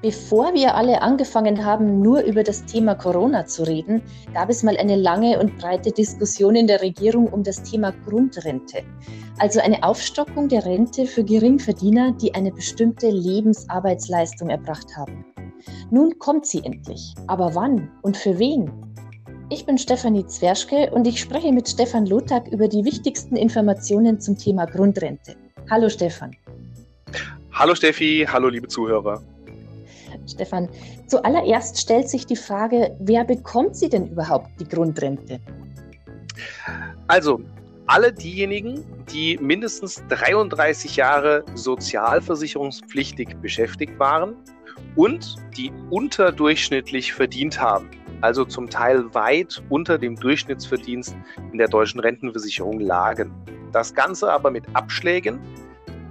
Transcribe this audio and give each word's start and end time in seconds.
Bevor 0.00 0.54
wir 0.54 0.76
alle 0.76 1.02
angefangen 1.02 1.64
haben, 1.64 2.00
nur 2.00 2.20
über 2.20 2.44
das 2.44 2.64
Thema 2.64 2.94
Corona 2.94 3.46
zu 3.46 3.64
reden, 3.64 4.00
gab 4.32 4.48
es 4.48 4.62
mal 4.62 4.76
eine 4.76 4.94
lange 4.94 5.40
und 5.40 5.58
breite 5.58 5.90
Diskussion 5.90 6.54
in 6.54 6.68
der 6.68 6.80
Regierung 6.80 7.26
um 7.26 7.42
das 7.42 7.64
Thema 7.64 7.92
Grundrente. 8.06 8.84
Also 9.38 9.58
eine 9.58 9.82
Aufstockung 9.82 10.48
der 10.48 10.64
Rente 10.64 11.04
für 11.04 11.24
Geringverdiener, 11.24 12.12
die 12.12 12.32
eine 12.32 12.52
bestimmte 12.52 13.10
Lebensarbeitsleistung 13.10 14.50
erbracht 14.50 14.96
haben. 14.96 15.24
Nun 15.90 16.16
kommt 16.20 16.46
sie 16.46 16.62
endlich. 16.64 17.14
Aber 17.26 17.56
wann 17.56 17.90
und 18.02 18.16
für 18.16 18.38
wen? 18.38 18.70
Ich 19.50 19.66
bin 19.66 19.78
Stefanie 19.78 20.26
Zwerschke 20.26 20.90
und 20.92 21.08
ich 21.08 21.18
spreche 21.18 21.50
mit 21.50 21.68
Stefan 21.68 22.06
Lothak 22.06 22.46
über 22.48 22.68
die 22.68 22.84
wichtigsten 22.84 23.34
Informationen 23.34 24.20
zum 24.20 24.38
Thema 24.38 24.66
Grundrente. 24.66 25.34
Hallo 25.68 25.88
Stefan. 25.88 26.36
Hallo 27.50 27.74
Steffi, 27.74 28.24
hallo 28.30 28.48
liebe 28.48 28.68
Zuhörer. 28.68 29.20
Stefan, 30.26 30.68
zuallererst 31.06 31.78
stellt 31.78 32.08
sich 32.08 32.26
die 32.26 32.36
Frage, 32.36 32.96
wer 33.00 33.24
bekommt 33.24 33.76
sie 33.76 33.88
denn 33.88 34.06
überhaupt, 34.08 34.48
die 34.60 34.68
Grundrente? 34.68 35.40
Also, 37.06 37.40
alle 37.86 38.12
diejenigen, 38.12 38.84
die 39.10 39.38
mindestens 39.40 40.02
33 40.08 40.96
Jahre 40.96 41.44
sozialversicherungspflichtig 41.54 43.36
beschäftigt 43.40 43.98
waren 43.98 44.36
und 44.94 45.36
die 45.56 45.72
unterdurchschnittlich 45.90 47.14
verdient 47.14 47.60
haben, 47.60 47.90
also 48.20 48.44
zum 48.44 48.68
Teil 48.68 49.14
weit 49.14 49.62
unter 49.70 49.96
dem 49.96 50.16
Durchschnittsverdienst 50.16 51.16
in 51.50 51.58
der 51.58 51.68
deutschen 51.68 52.00
Rentenversicherung 52.00 52.78
lagen. 52.78 53.32
Das 53.72 53.94
Ganze 53.94 54.30
aber 54.30 54.50
mit 54.50 54.64
Abschlägen, 54.74 55.40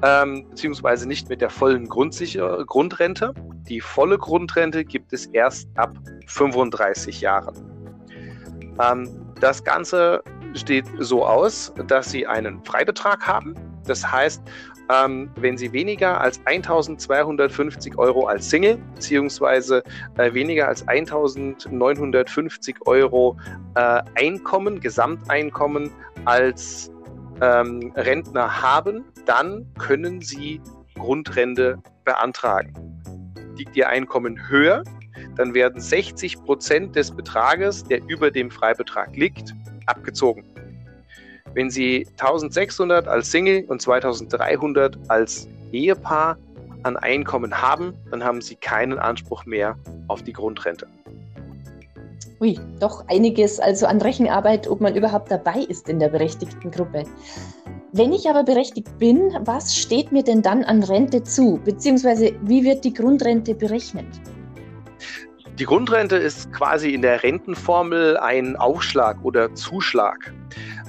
ähm, 0.04 0.48
beziehungsweise 0.50 1.08
nicht 1.08 1.30
mit 1.30 1.42
der 1.42 1.50
vollen 1.50 1.88
Grundrente. 1.88 3.34
Die 3.70 3.82
volle 3.82 4.18
Grundrente 4.18 4.86
gibt 4.86 5.14
es 5.14 5.26
erst 5.28 5.68
ab 5.78 5.98
35 6.28 7.22
Jahren. 7.22 7.56
Ähm, 8.82 9.10
das 9.40 9.64
Ganze 9.64 10.24
steht 10.54 10.86
so 11.00 11.26
aus, 11.26 11.74
dass 11.88 12.10
Sie 12.12 12.26
einen 12.26 12.64
Freibetrag 12.64 13.28
haben. 13.28 13.54
Das 13.86 14.10
heißt, 14.10 14.42
ähm, 14.90 15.30
wenn 15.36 15.58
Sie 15.58 15.74
weniger 15.74 16.22
als 16.22 16.40
1250 16.46 17.98
Euro 17.98 18.28
als 18.28 18.50
Single 18.50 18.78
beziehungsweise 18.96 19.84
äh, 20.18 20.34
weniger 20.34 20.68
als 20.68 20.88
1950 20.88 22.78
Euro 22.86 23.38
äh, 23.76 24.02
Einkommen, 24.16 24.80
Gesamteinkommen 24.80 25.92
als 26.26 26.92
ähm, 27.42 27.92
Rentner 27.96 28.62
haben, 28.62 29.04
dann 29.26 29.66
können 29.78 30.22
Sie 30.22 30.62
Grundrente 30.96 31.78
beantragen. 32.06 32.87
Liegt 33.58 33.76
Ihr 33.76 33.90
Einkommen 33.90 34.50
höher, 34.50 34.84
dann 35.36 35.54
werden 35.54 35.82
60 35.82 36.44
Prozent 36.44 36.96
des 36.96 37.12
Betrages, 37.12 37.84
der 37.84 38.02
über 38.08 38.32
dem 38.32 38.52
Freibetrag 38.52 39.16
liegt, 39.16 39.54
abgezogen. 39.88 40.44
Wenn 41.54 41.72
Sie 41.72 42.08
1600 42.20 43.08
als 43.08 43.32
Single 43.32 43.66
und 43.68 43.82
2300 43.82 44.98
als 45.08 45.48
Ehepaar 45.72 46.38
an 46.84 46.98
Einkommen 46.98 47.62
haben, 47.62 47.94
dann 48.12 48.24
haben 48.24 48.42
Sie 48.42 48.56
keinen 48.56 49.00
Anspruch 49.00 49.46
mehr 49.46 49.76
auf 50.08 50.22
die 50.22 50.34
Grundrente. 50.34 50.88
Ui, 52.40 52.60
doch 52.80 53.08
einiges 53.08 53.60
also 53.60 53.88
an 53.88 54.00
Rechenarbeit, 54.00 54.68
ob 54.68 54.82
man 54.82 54.96
überhaupt 54.96 55.32
dabei 55.32 55.62
ist 55.62 55.90
in 55.90 56.00
der 56.00 56.10
berechtigten 56.10 56.70
Gruppe. 56.70 57.04
Wenn 57.94 58.12
ich 58.12 58.30
aber 58.30 58.44
berechtigt 58.44 58.98
bin, 59.00 59.32
was 59.46 59.76
steht 59.76 60.12
mir 60.12 60.24
denn 60.24 60.42
dann 60.42 60.64
an 60.66 60.84
Rente 60.84 61.24
zu? 61.24 61.60
Beziehungsweise 61.64 62.34
wie 62.42 62.66
wird 62.66 62.84
die 62.84 62.94
Grundrente 62.94 63.56
berechnet? 63.56 64.08
Die 65.58 65.66
Grundrente 65.66 66.18
ist 66.18 66.52
quasi 66.52 66.94
in 66.94 67.02
der 67.02 67.24
Rentenformel 67.24 68.18
ein 68.18 68.58
Aufschlag 68.58 69.24
oder 69.24 69.56
Zuschlag. 69.56 70.34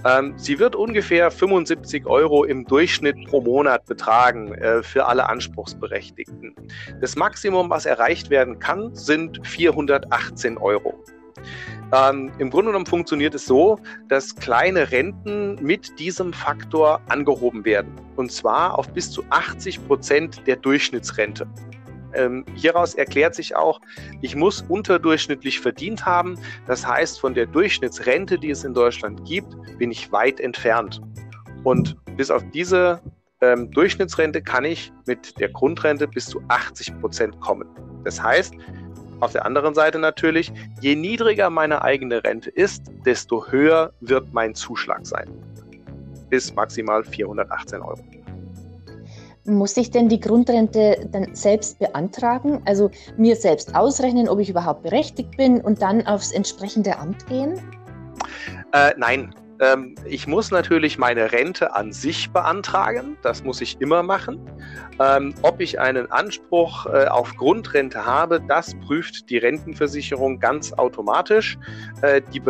Ähm, 0.05 0.35
sie 0.37 0.59
wird 0.59 0.75
ungefähr 0.75 1.31
75 1.31 2.05
Euro 2.07 2.45
im 2.45 2.65
Durchschnitt 2.65 3.17
pro 3.29 3.41
Monat 3.41 3.87
betragen 3.87 4.53
äh, 4.55 4.83
für 4.83 5.07
alle 5.07 5.29
Anspruchsberechtigten. 5.29 6.55
Das 7.01 7.17
Maximum, 7.17 7.71
was 7.71 7.87
erreicht 7.87 8.29
werden 8.29 8.59
kann, 8.59 8.95
sind 8.95 9.41
418 9.47 10.59
Euro. 10.59 11.03
Ähm, 11.93 12.31
Im 12.39 12.51
Grunde 12.51 12.71
genommen 12.71 12.87
funktioniert 12.87 13.35
es 13.35 13.47
so, 13.47 13.79
dass 14.09 14.37
kleine 14.37 14.91
Renten 14.91 15.57
mit 15.63 15.99
diesem 15.99 16.33
Faktor 16.33 17.01
angehoben 17.09 17.65
werden. 17.65 17.93
Und 18.17 18.31
zwar 18.31 18.79
auf 18.79 18.89
bis 18.93 19.11
zu 19.11 19.25
80 19.31 19.87
Prozent 19.87 20.47
der 20.47 20.57
Durchschnittsrente. 20.57 21.47
Ähm, 22.15 22.45
hieraus 22.55 22.95
erklärt 22.95 23.35
sich 23.35 23.55
auch, 23.55 23.81
ich 24.23 24.35
muss 24.35 24.63
unterdurchschnittlich 24.69 25.61
verdient 25.61 26.05
haben. 26.05 26.39
Das 26.67 26.87
heißt, 26.87 27.21
von 27.21 27.35
der 27.35 27.47
Durchschnittsrente, 27.47 28.39
die 28.39 28.51
es 28.51 28.65
in 28.65 28.75
Deutschland 28.75 29.25
gibt, 29.25 29.55
bin 29.79 29.91
ich 29.91 30.11
weit 30.13 30.41
entfernt. 30.41 31.01
Und 31.65 31.97
bis 32.17 32.31
auf 32.31 32.43
diese 32.53 33.01
ähm, 33.41 33.71
Durchschnittsrente 33.71 34.43
kann 34.43 34.65
ich 34.65 34.93
mit 35.07 35.39
der 35.39 35.49
Grundrente 35.51 36.09
bis 36.09 36.27
zu 36.27 36.43
80 36.49 37.01
Prozent 37.01 37.41
kommen. 37.41 37.69
Das 38.05 38.23
heißt, 38.23 38.55
auf 39.21 39.33
der 39.33 39.45
anderen 39.45 39.75
Seite 39.75 39.99
natürlich, 39.99 40.53
je 40.81 40.95
niedriger 40.95 41.51
meine 41.51 41.83
eigene 41.83 42.23
Rente 42.23 42.51
ist, 42.51 42.85
desto 43.05 43.47
höher 43.49 43.93
wird 44.01 44.33
mein 44.33 44.55
Zuschlag 44.55 45.07
sein. 45.07 45.29
Bis 46.31 46.55
maximal 46.55 47.03
418 47.03 47.81
Euro. 47.83 47.99
Muss 49.45 49.77
ich 49.79 49.91
denn 49.91 50.09
die 50.09 50.21
Grundrente 50.21 51.09
dann 51.11 51.35
selbst 51.35 51.79
beantragen? 51.79 52.61
Also 52.67 52.91
mir 53.17 53.35
selbst 53.35 53.75
ausrechnen, 53.75 54.29
ob 54.29 54.41
ich 54.41 54.51
überhaupt 54.51 54.83
berechtigt 54.83 55.37
bin 55.39 55.61
und 55.63 55.81
dann 55.81 56.07
aufs 56.07 56.33
entsprechende 56.33 56.99
Amt 56.99 57.27
gehen? 57.27 57.55
Äh, 58.73 58.93
nein, 58.99 59.35
ähm, 59.61 59.95
ich 60.05 60.27
muss 60.27 60.51
natürlich 60.51 60.99
meine 60.99 61.33
Rente 61.33 61.75
an 61.75 61.93
sich 61.93 62.31
beantragen. 62.31 63.17
Das 63.23 63.45
muss 63.45 63.61
ich 63.61 63.81
immer 63.81 64.03
machen. 64.03 64.41
Ähm, 65.01 65.35
ob 65.43 65.61
ich 65.61 65.81
einen 65.81 66.11
Anspruch 66.11 66.87
äh, 66.87 67.07
auf 67.07 67.35
Grundrente 67.37 68.05
habe, 68.05 68.41
das 68.41 68.75
prüft 68.87 69.31
die 69.31 69.39
Rentenversicherung 69.39 70.39
ganz 70.39 70.73
automatisch. 70.73 71.59
Äh, 72.03 72.23
die 72.33 72.43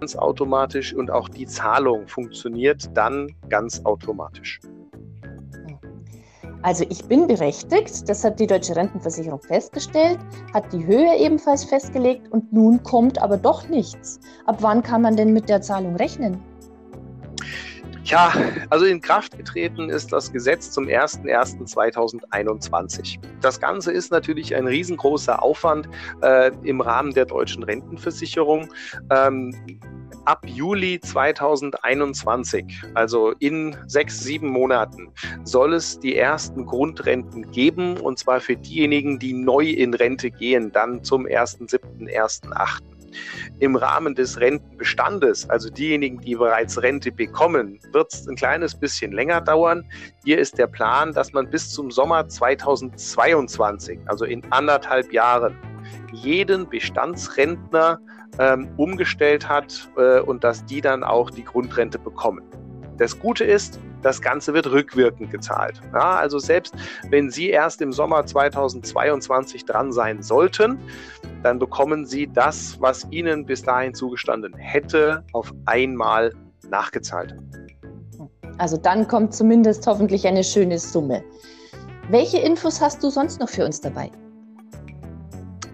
ganz 0.00 0.16
automatisch 0.16 0.92
und 0.94 1.10
auch 1.10 1.28
die 1.28 1.46
Zahlung 1.46 2.06
funktioniert 2.08 2.90
dann 2.94 3.34
ganz 3.48 3.84
automatisch. 3.84 4.60
Also 6.64 6.86
ich 6.88 7.04
bin 7.04 7.26
berechtigt, 7.26 8.08
das 8.08 8.24
hat 8.24 8.40
die 8.40 8.46
deutsche 8.46 8.74
Rentenversicherung 8.74 9.38
festgestellt, 9.42 10.18
hat 10.54 10.72
die 10.72 10.86
Höhe 10.86 11.14
ebenfalls 11.18 11.62
festgelegt 11.62 12.32
und 12.32 12.54
nun 12.54 12.82
kommt 12.82 13.20
aber 13.20 13.36
doch 13.36 13.68
nichts. 13.68 14.18
Ab 14.46 14.56
wann 14.60 14.82
kann 14.82 15.02
man 15.02 15.14
denn 15.14 15.34
mit 15.34 15.50
der 15.50 15.60
Zahlung 15.60 15.96
rechnen? 15.96 16.40
Ja, 18.04 18.32
also 18.68 18.84
in 18.84 19.00
Kraft 19.00 19.36
getreten 19.36 19.88
ist 19.88 20.12
das 20.12 20.30
Gesetz 20.30 20.70
zum 20.70 20.84
01.01.2021. 20.84 23.18
Das 23.40 23.58
Ganze 23.58 23.90
ist 23.92 24.12
natürlich 24.12 24.54
ein 24.54 24.66
riesengroßer 24.66 25.42
Aufwand 25.42 25.88
äh, 26.20 26.50
im 26.64 26.82
Rahmen 26.82 27.14
der 27.14 27.24
deutschen 27.24 27.62
Rentenversicherung. 27.62 28.68
Ähm, 29.10 29.56
ab 30.26 30.44
Juli 30.46 31.00
2021, 31.00 32.82
also 32.92 33.32
in 33.38 33.74
sechs, 33.86 34.22
sieben 34.22 34.50
Monaten, 34.50 35.08
soll 35.44 35.72
es 35.72 35.98
die 35.98 36.16
ersten 36.16 36.66
Grundrenten 36.66 37.50
geben, 37.52 37.96
und 37.96 38.18
zwar 38.18 38.40
für 38.40 38.56
diejenigen, 38.56 39.18
die 39.18 39.32
neu 39.32 39.70
in 39.70 39.94
Rente 39.94 40.30
gehen, 40.30 40.72
dann 40.72 41.02
zum 41.04 41.26
1.7., 41.26 42.08
1.8. 42.08 42.93
Im 43.60 43.76
Rahmen 43.76 44.14
des 44.14 44.38
Rentenbestandes, 44.38 45.48
also 45.48 45.70
diejenigen, 45.70 46.20
die 46.20 46.34
bereits 46.34 46.80
Rente 46.82 47.12
bekommen, 47.12 47.78
wird 47.92 48.12
es 48.12 48.26
ein 48.28 48.36
kleines 48.36 48.74
bisschen 48.74 49.12
länger 49.12 49.40
dauern. 49.40 49.84
Hier 50.24 50.38
ist 50.38 50.58
der 50.58 50.66
Plan, 50.66 51.12
dass 51.12 51.32
man 51.32 51.48
bis 51.50 51.70
zum 51.70 51.90
Sommer 51.90 52.28
2022, 52.28 53.98
also 54.06 54.24
in 54.24 54.42
anderthalb 54.52 55.12
Jahren, 55.12 55.56
jeden 56.12 56.68
Bestandsrentner 56.68 57.98
ähm, 58.38 58.68
umgestellt 58.76 59.48
hat 59.48 59.88
äh, 59.96 60.20
und 60.20 60.44
dass 60.44 60.64
die 60.64 60.80
dann 60.80 61.04
auch 61.04 61.30
die 61.30 61.44
Grundrente 61.44 61.98
bekommen. 61.98 62.42
Das 62.98 63.18
Gute 63.18 63.44
ist, 63.44 63.80
das 64.02 64.20
Ganze 64.20 64.54
wird 64.54 64.70
rückwirkend 64.70 65.30
gezahlt. 65.30 65.80
Ja, 65.92 66.16
also 66.16 66.38
selbst 66.38 66.74
wenn 67.10 67.30
Sie 67.30 67.50
erst 67.50 67.80
im 67.80 67.92
Sommer 67.92 68.24
2022 68.24 69.64
dran 69.64 69.92
sein 69.92 70.22
sollten, 70.22 70.78
dann 71.42 71.58
bekommen 71.58 72.06
Sie 72.06 72.26
das, 72.26 72.76
was 72.80 73.06
Ihnen 73.10 73.46
bis 73.46 73.62
dahin 73.62 73.94
zugestanden 73.94 74.54
hätte, 74.54 75.24
auf 75.32 75.52
einmal 75.66 76.32
nachgezahlt. 76.68 77.34
Also 78.58 78.76
dann 78.76 79.08
kommt 79.08 79.34
zumindest 79.34 79.86
hoffentlich 79.86 80.26
eine 80.26 80.44
schöne 80.44 80.78
Summe. 80.78 81.24
Welche 82.10 82.38
Infos 82.38 82.80
hast 82.80 83.02
du 83.02 83.10
sonst 83.10 83.40
noch 83.40 83.48
für 83.48 83.64
uns 83.64 83.80
dabei? 83.80 84.10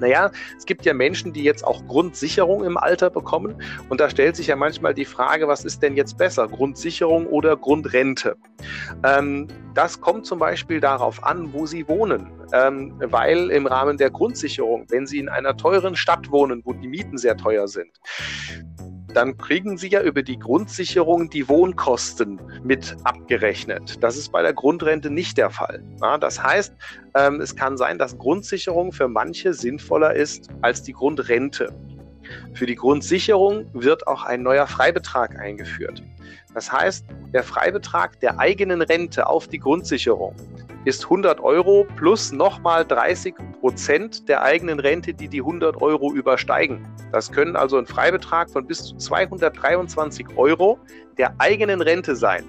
Naja, 0.00 0.31
es 0.56 0.67
gibt 0.67 0.85
ja 0.85 0.94
Menschen, 0.94 1.32
die 1.32 1.44
jetzt 1.44 1.64
auch 1.64 1.87
Grundsicherung 1.87 2.64
im 2.64 2.76
Alter 2.76 3.11
bekommen. 3.11 3.62
Und 3.88 4.00
da 4.00 4.11
stellt 4.11 4.37
sich 4.37 4.49
ja 4.49 4.56
manchmal 4.56 4.94
die 4.94 5.05
Frage, 5.05 5.47
was 5.49 5.64
ist 5.64 5.82
denn 5.82 5.97
jetzt 5.97 6.19
besser, 6.19 6.49
Grundsicherung 6.49 7.26
oder 7.26 7.56
Grundrente? 7.56 8.37
Ähm, 9.05 9.49
das 9.75 10.00
kommt 10.00 10.26
zum 10.26 10.38
Beispiel 10.38 10.81
darauf 10.81 11.23
an, 11.25 11.52
wo 11.52 11.67
Sie 11.67 11.87
wohnen. 11.87 12.32
Ähm, 12.52 12.94
weil 12.99 13.50
im 13.50 13.67
Rahmen 13.67 13.97
der 13.97 14.11
Grundsicherung, 14.11 14.87
wenn 14.88 15.06
Sie 15.06 15.19
in 15.19 15.29
einer 15.29 15.56
teuren 15.56 15.94
Stadt 15.94 16.31
wohnen, 16.32 16.62
wo 16.64 16.73
die 16.73 16.88
Mieten 16.88 17.17
sehr 17.17 17.37
teuer 17.37 17.69
sind, 17.69 18.00
dann 19.15 19.37
kriegen 19.37 19.77
Sie 19.77 19.89
ja 19.89 20.03
über 20.03 20.23
die 20.23 20.39
Grundsicherung 20.39 21.31
die 21.31 21.49
Wohnkosten 21.49 22.41
mit 22.62 22.97
abgerechnet. 23.05 24.03
Das 24.03 24.17
ist 24.17 24.33
bei 24.33 24.43
der 24.43 24.53
Grundrente 24.53 25.11
nicht 25.11 25.39
der 25.39 25.51
Fall. 25.51 25.83
Ja, 26.01 26.19
das 26.19 26.43
heißt, 26.43 26.75
ähm, 27.15 27.41
es 27.41 27.55
kann 27.57 27.77
sein, 27.77 27.99
dass 27.99 28.17
Grundsicherung 28.19 28.93
für 28.93 29.09
manche 29.09 29.55
sinnvoller 29.55 30.15
ist 30.15 30.49
als 30.62 30.83
die 30.83 30.93
Grundrente. 30.93 31.73
Für 32.55 32.67
die 32.67 32.77
Grundsicherung 32.77 33.67
wird 33.73 34.07
auch 34.07 34.25
ein 34.25 34.43
neuer 34.43 34.67
Freibetrag 34.67 35.39
eingeführt. 35.39 36.03
Das 36.55 36.71
heißt, 36.71 37.05
der 37.33 37.43
Freibetrag 37.43 38.19
der 38.21 38.39
eigenen 38.39 38.83
Rente 38.83 39.27
auf 39.27 39.49
die 39.49 39.59
Grundsicherung 39.59 40.35
ist 40.85 41.05
100 41.05 41.41
Euro 41.41 41.87
plus 41.97 42.33
nochmal 42.33 42.85
30 42.85 43.35
Prozent 43.61 44.29
der 44.29 44.43
eigenen 44.43 44.81
Rente, 44.81 45.12
die 45.12 45.29
die 45.29 45.41
100 45.41 45.81
Euro 45.83 46.12
übersteigen. 46.12 46.87
Das 47.12 47.31
können 47.31 47.57
also 47.57 47.77
ein 47.77 47.87
Freibetrag 47.87 48.51
von 48.51 48.67
bis 48.67 48.85
zu 48.85 48.97
223 48.97 50.37
Euro 50.37 50.79
der 51.19 51.35
eigenen 51.39 51.83
Rente 51.83 52.17
sein, 52.17 52.45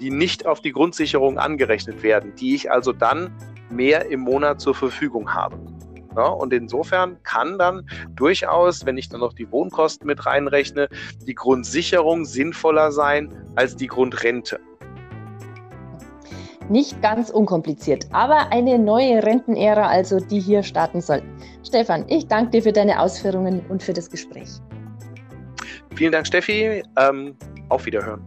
die 0.00 0.10
nicht 0.10 0.44
auf 0.44 0.60
die 0.60 0.72
Grundsicherung 0.72 1.38
angerechnet 1.38 2.02
werden, 2.02 2.34
die 2.34 2.56
ich 2.56 2.70
also 2.70 2.92
dann 2.92 3.32
mehr 3.70 4.10
im 4.10 4.20
Monat 4.20 4.60
zur 4.60 4.74
Verfügung 4.74 5.32
habe. 5.32 5.58
Ja, 6.16 6.26
und 6.26 6.52
insofern 6.52 7.22
kann 7.22 7.58
dann 7.58 7.88
durchaus, 8.14 8.84
wenn 8.84 8.98
ich 8.98 9.08
dann 9.08 9.20
noch 9.20 9.32
die 9.32 9.50
Wohnkosten 9.50 10.06
mit 10.06 10.26
reinrechne, 10.26 10.88
die 11.26 11.34
Grundsicherung 11.34 12.24
sinnvoller 12.24 12.92
sein 12.92 13.32
als 13.54 13.76
die 13.76 13.86
Grundrente. 13.86 14.60
Nicht 16.72 17.02
ganz 17.02 17.28
unkompliziert, 17.28 18.06
aber 18.12 18.50
eine 18.50 18.78
neue 18.78 19.22
Rentenära, 19.22 19.88
also 19.88 20.18
die 20.18 20.40
hier 20.40 20.62
starten 20.62 21.02
soll. 21.02 21.22
Stefan, 21.62 22.06
ich 22.08 22.28
danke 22.28 22.52
dir 22.52 22.62
für 22.62 22.72
deine 22.72 22.98
Ausführungen 22.98 23.60
und 23.68 23.82
für 23.82 23.92
das 23.92 24.08
Gespräch. 24.08 24.48
Vielen 25.94 26.12
Dank, 26.12 26.26
Steffi. 26.26 26.82
Ähm, 26.96 27.36
auf 27.68 27.84
Wiederhören. 27.84 28.24